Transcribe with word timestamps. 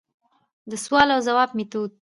دسوال 0.69 1.07
او 1.15 1.19
ځواب 1.27 1.49
ميتود: 1.57 1.91